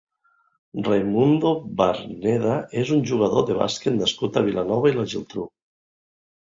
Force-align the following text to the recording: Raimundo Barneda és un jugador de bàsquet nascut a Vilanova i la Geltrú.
Raimundo 0.87 1.51
Barneda 1.81 2.57
és 2.85 2.95
un 2.97 3.07
jugador 3.13 3.47
de 3.53 3.59
bàsquet 3.63 4.01
nascut 4.03 4.43
a 4.43 4.45
Vilanova 4.51 4.95
i 4.95 4.99
la 5.01 5.09
Geltrú. 5.15 5.49